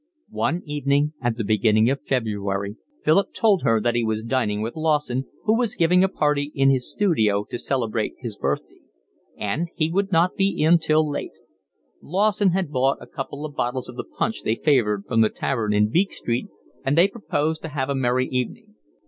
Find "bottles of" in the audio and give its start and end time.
13.53-13.95